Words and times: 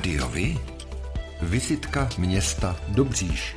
Rádiovi? 0.00 0.58
Vizitka 1.42 2.08
města 2.18 2.76
Dobříš. 2.88 3.56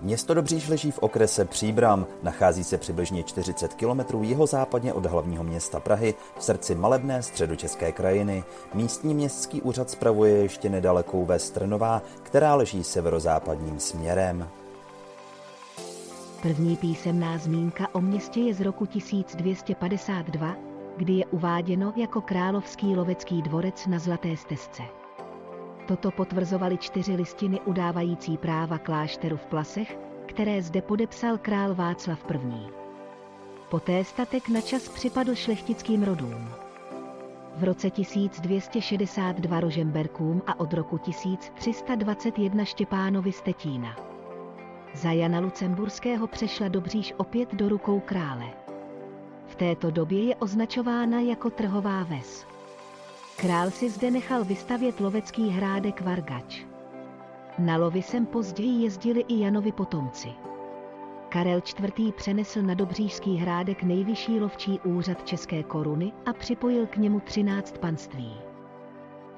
Město 0.00 0.34
Dobříš 0.34 0.68
leží 0.68 0.90
v 0.90 0.98
okrese 0.98 1.44
Příbram, 1.44 2.06
nachází 2.22 2.64
se 2.64 2.78
přibližně 2.78 3.22
40 3.22 3.74
km 3.74 4.22
jihozápadně 4.22 4.92
od 4.92 5.06
hlavního 5.06 5.44
města 5.44 5.80
Prahy 5.80 6.14
v 6.38 6.44
srdci 6.44 6.74
malebné 6.74 7.22
středočeské 7.22 7.92
krajiny. 7.92 8.44
Místní 8.74 9.14
městský 9.14 9.62
úřad 9.62 9.90
spravuje 9.90 10.32
ještě 10.32 10.68
nedalekou 10.68 11.24
ves 11.24 11.50
Trnová, 11.50 12.02
která 12.22 12.54
leží 12.54 12.84
severozápadním 12.84 13.80
směrem. 13.80 14.48
První 16.42 16.76
písemná 16.76 17.38
zmínka 17.38 17.94
o 17.94 18.00
městě 18.00 18.40
je 18.40 18.54
z 18.54 18.60
roku 18.60 18.86
1252, 18.86 20.56
kdy 20.96 21.12
je 21.12 21.26
uváděno 21.26 21.92
jako 21.96 22.20
královský 22.20 22.96
lovecký 22.96 23.42
dvorec 23.42 23.86
na 23.86 23.98
Zlaté 23.98 24.36
stezce. 24.36 24.82
Toto 25.86 26.10
potvrzovaly 26.10 26.78
čtyři 26.78 27.14
listiny 27.14 27.60
udávající 27.60 28.36
práva 28.36 28.78
klášteru 28.78 29.36
v 29.36 29.46
Plasech, 29.46 29.98
které 30.26 30.62
zde 30.62 30.82
podepsal 30.82 31.38
král 31.38 31.74
Václav 31.74 32.24
I. 32.30 32.70
Poté 33.70 34.04
statek 34.04 34.48
na 34.48 34.60
čas 34.60 34.88
připadl 34.88 35.34
šlechtickým 35.34 36.02
rodům. 36.02 36.48
V 37.56 37.64
roce 37.64 37.90
1262 37.90 39.60
Rožemberkům 39.60 40.42
a 40.46 40.60
od 40.60 40.72
roku 40.72 40.98
1321 40.98 42.64
Štěpánovi 42.64 43.32
Stetína. 43.32 44.09
Za 44.94 45.12
Jana 45.12 45.40
Lucemburského 45.40 46.26
přešla 46.26 46.68
Dobříž 46.68 47.14
opět 47.16 47.54
do 47.54 47.68
rukou 47.68 48.00
krále. 48.00 48.46
V 49.46 49.54
této 49.54 49.90
době 49.90 50.24
je 50.24 50.36
označována 50.36 51.20
jako 51.20 51.50
trhová 51.50 52.02
ves. 52.02 52.46
Král 53.36 53.70
si 53.70 53.90
zde 53.90 54.10
nechal 54.10 54.44
vystavět 54.44 55.00
lovecký 55.00 55.48
hrádek 55.48 56.00
Vargač. 56.00 56.64
Na 57.58 57.76
lovy 57.76 58.02
sem 58.02 58.26
později 58.26 58.82
jezdili 58.82 59.24
i 59.28 59.40
Janovi 59.40 59.72
potomci. 59.72 60.28
Karel 61.28 61.60
IV. 61.80 62.14
přenesl 62.14 62.62
na 62.62 62.74
Dobřížský 62.74 63.36
hrádek 63.36 63.82
nejvyšší 63.82 64.40
lovčí 64.40 64.80
úřad 64.84 65.26
České 65.26 65.62
koruny 65.62 66.12
a 66.26 66.32
připojil 66.32 66.86
k 66.86 66.96
němu 66.96 67.20
13 67.20 67.78
panství. 67.78 68.34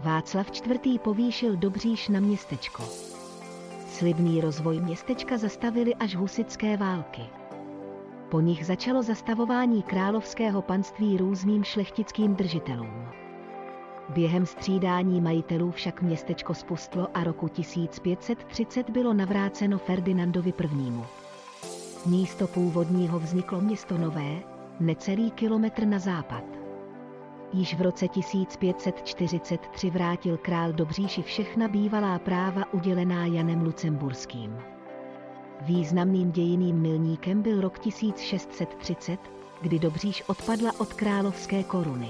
Václav 0.00 0.50
IV. 0.66 1.00
povýšil 1.00 1.56
Dobříž 1.56 2.08
na 2.08 2.20
městečko. 2.20 2.82
Slibný 4.02 4.40
rozvoj 4.40 4.80
městečka 4.80 5.38
zastavili 5.38 5.94
až 5.94 6.16
husické 6.16 6.76
války. 6.76 7.22
Po 8.30 8.40
nich 8.40 8.66
začalo 8.66 9.02
zastavování 9.02 9.82
královského 9.82 10.62
panství 10.62 11.16
různým 11.16 11.64
šlechtickým 11.64 12.34
držitelům. 12.34 13.08
Během 14.08 14.46
střídání 14.46 15.20
majitelů 15.20 15.70
však 15.70 16.02
městečko 16.02 16.54
spustlo 16.54 17.08
a 17.14 17.24
roku 17.24 17.48
1530 17.48 18.90
bylo 18.90 19.14
navráceno 19.14 19.78
Ferdinandovi 19.78 20.52
I. 20.60 20.92
Místo 22.06 22.46
původního 22.46 23.18
vzniklo 23.18 23.60
město 23.60 23.98
nové, 23.98 24.42
necelý 24.80 25.30
kilometr 25.30 25.86
na 25.86 25.98
západ. 25.98 26.51
Již 27.52 27.74
v 27.74 27.80
roce 27.82 28.08
1543 28.08 29.90
vrátil 29.90 30.38
král 30.38 30.72
Dobříši 30.72 31.22
všechna 31.22 31.68
bývalá 31.68 32.18
práva 32.18 32.72
udělená 32.72 33.26
Janem 33.26 33.62
Lucemburským. 33.62 34.58
Významným 35.60 36.32
dějiným 36.32 36.80
milníkem 36.80 37.42
byl 37.42 37.60
rok 37.60 37.78
1630, 37.78 39.20
kdy 39.62 39.78
Dobříš 39.78 40.22
odpadla 40.26 40.72
od 40.78 40.92
královské 40.92 41.64
koruny. 41.64 42.08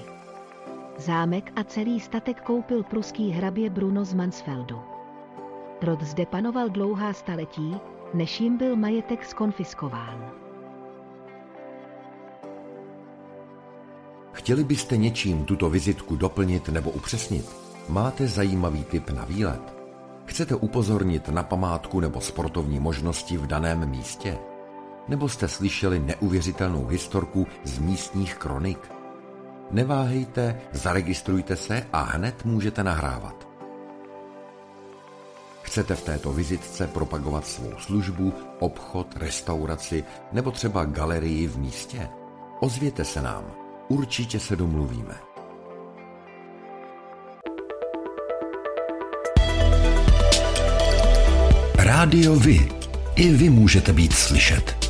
Zámek 0.99 1.53
a 1.57 1.65
celý 1.65 2.01
statek 2.01 2.41
koupil 2.41 2.83
pruský 2.83 3.31
hrabě 3.31 3.71
Bruno 3.71 4.05
z 4.05 4.15
Mansfeldu. 4.15 4.81
Rod 5.83 6.03
zde 6.03 6.27
panoval 6.27 6.69
dlouhá 6.69 7.13
staletí, 7.13 7.77
než 8.15 8.41
jim 8.41 8.59
byl 8.59 8.77
majetek 8.77 9.25
skonfiskován. 9.25 10.42
Chtěli 14.33 14.65
byste 14.65 14.97
něčím 14.97 15.45
tuto 15.45 15.71
vizitku 15.71 16.17
doplnit 16.17 16.69
nebo 16.69 16.91
upřesnit? 16.91 17.57
Máte 17.89 18.27
zajímavý 18.27 18.85
tip 18.85 19.11
na 19.11 19.25
výlet? 19.25 19.75
Chcete 20.27 20.55
upozornit 20.55 21.29
na 21.29 21.43
památku 21.43 22.01
nebo 22.01 22.21
sportovní 22.21 22.81
možnosti 22.81 23.37
v 23.37 23.47
daném 23.47 23.91
místě? 23.91 24.39
Nebo 25.09 25.29
jste 25.29 25.49
slyšeli 25.49 25.99
neuvěřitelnou 25.99 26.87
historku 26.87 27.47
z 27.65 27.79
místních 27.79 28.35
kronik? 28.35 28.93
Neváhejte, 29.71 30.61
zaregistrujte 30.73 31.57
se 31.57 31.87
a 31.93 32.03
hned 32.03 32.45
můžete 32.45 32.85
nahrávat. 32.85 33.49
Chcete 35.63 35.95
v 35.95 36.05
této 36.05 36.33
vizitce 36.33 36.87
propagovat 36.87 37.47
svou 37.47 37.73
službu, 37.79 38.33
obchod, 38.59 39.17
restauraci 39.17 40.05
nebo 40.33 40.51
třeba 40.51 40.85
galerii 40.85 41.47
v 41.47 41.59
místě? 41.59 42.09
Ozvěte 42.61 43.05
se 43.05 43.23
nám, 43.23 43.62
určitě 43.93 44.41
se 44.41 44.57
domluvíme. 44.57 45.15
Rádio 51.75 52.37
Vy. 52.37 52.69
I 53.17 53.29
vy 53.29 53.51
můžete 53.51 53.93
být 53.93 54.13
slyšet. 54.13 54.82